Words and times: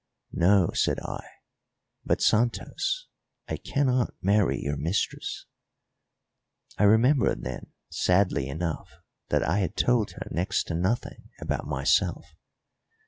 "No," 0.33 0.71
said 0.73 0.99
I; 1.01 1.23
"but, 2.03 2.23
Santos, 2.23 3.05
I 3.47 3.57
cannot 3.57 4.15
marry 4.19 4.59
your 4.59 4.75
mistress." 4.75 5.45
I 6.79 6.85
remembered 6.85 7.43
then, 7.43 7.73
sadly 7.91 8.47
enough, 8.47 8.89
that 9.29 9.43
I 9.43 9.59
had 9.59 9.77
told 9.77 10.13
her 10.13 10.25
next 10.31 10.63
to 10.69 10.73
nothing 10.73 11.29
about 11.39 11.67
myself. 11.67 12.25